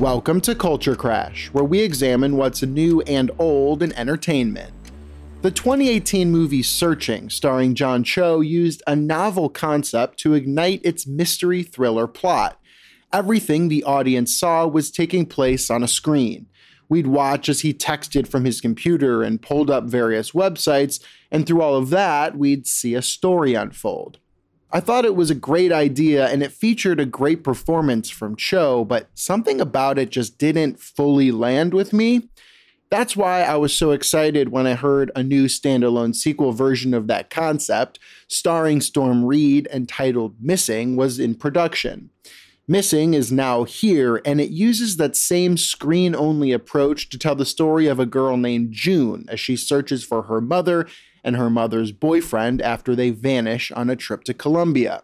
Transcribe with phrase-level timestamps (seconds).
[0.00, 4.72] Welcome to Culture Crash, where we examine what's new and old in entertainment.
[5.42, 11.62] The 2018 movie Searching, starring John Cho, used a novel concept to ignite its mystery
[11.62, 12.60] thriller plot.
[13.12, 16.46] Everything the audience saw was taking place on a screen.
[16.88, 21.00] We'd watch as he texted from his computer and pulled up various websites,
[21.30, 24.18] and through all of that, we'd see a story unfold.
[24.74, 28.84] I thought it was a great idea and it featured a great performance from Cho,
[28.84, 32.28] but something about it just didn't fully land with me.
[32.90, 37.06] That's why I was so excited when I heard a new standalone sequel version of
[37.06, 42.10] that concept, starring Storm Reid and titled Missing, was in production.
[42.66, 47.46] Missing is now here, and it uses that same screen only approach to tell the
[47.46, 50.88] story of a girl named June as she searches for her mother
[51.24, 55.02] and her mother's boyfriend after they vanish on a trip to Colombia.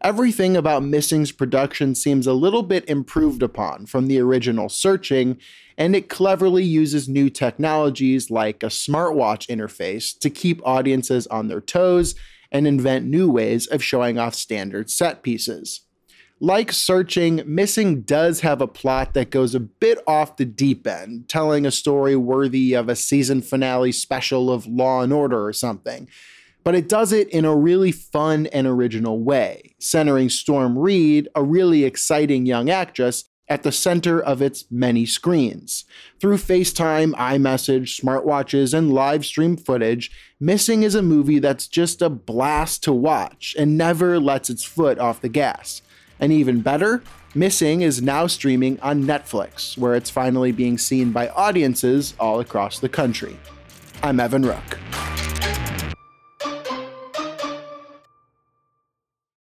[0.00, 5.38] Everything about Missing's production seems a little bit improved upon from the original Searching,
[5.76, 11.60] and it cleverly uses new technologies like a smartwatch interface to keep audiences on their
[11.60, 12.14] toes
[12.52, 15.87] and invent new ways of showing off standard set pieces.
[16.40, 21.28] Like Searching, Missing does have a plot that goes a bit off the deep end,
[21.28, 26.08] telling a story worthy of a season finale special of Law and Order or something.
[26.62, 31.42] But it does it in a really fun and original way, centering Storm Reid, a
[31.42, 35.86] really exciting young actress, at the center of its many screens.
[36.20, 42.10] Through FaceTime, iMessage, smartwatches, and live stream footage, Missing is a movie that's just a
[42.10, 45.82] blast to watch and never lets its foot off the gas.
[46.20, 47.02] And even better,
[47.34, 52.78] Missing is now streaming on Netflix, where it's finally being seen by audiences all across
[52.78, 53.36] the country.
[54.02, 54.78] I'm Evan Rook.